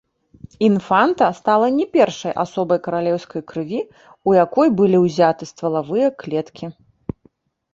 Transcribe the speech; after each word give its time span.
Інфанта 0.67 1.25
стала 1.39 1.67
не 1.75 1.85
першай 1.95 2.33
асобай 2.43 2.79
каралеўскай 2.87 3.41
крыві, 3.51 3.79
у 4.31 4.35
якой 4.45 4.67
былі 4.81 4.97
ўзяты 5.05 5.43
ствалавыя 5.53 6.07
клеткі. 6.25 6.65